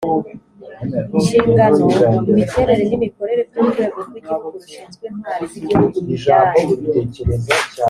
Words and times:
inshingano 1.17 1.85
imiterere 2.29 2.83
n 2.89 2.91
imikorere 2.97 3.41
by 3.49 3.55
urwego 3.61 3.97
rw 4.07 4.13
igihugu 4.19 4.45
rushinzwe 4.55 5.03
intwari 5.09 5.43
z 5.51 5.53
igihugu 5.59 5.95
imidari 6.01 6.61